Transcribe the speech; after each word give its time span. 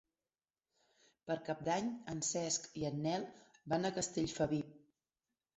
Per 1.27 1.35
Cap 1.49 1.61
d'Any 1.67 1.91
en 2.13 2.23
Cesc 2.29 2.67
i 2.81 2.89
en 2.91 2.97
Nel 3.05 3.29
van 3.75 3.87
a 3.87 3.93
Castellfabib. 3.99 4.77